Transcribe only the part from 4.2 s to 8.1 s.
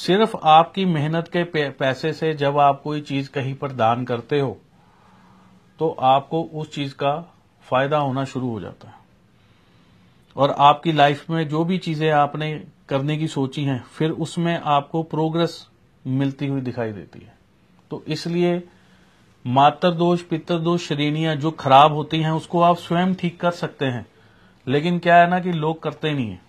हो तो आपको उस चीज़ का फ़ायदा